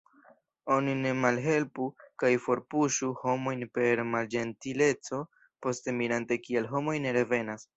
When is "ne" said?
1.01-1.09, 7.07-7.15